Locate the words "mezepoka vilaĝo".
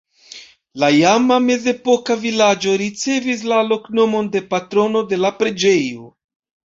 1.49-2.73